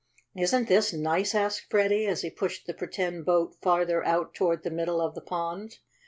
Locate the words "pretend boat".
2.73-3.53